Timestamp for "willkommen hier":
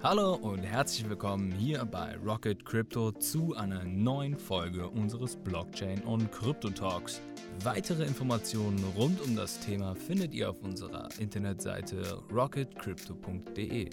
1.08-1.84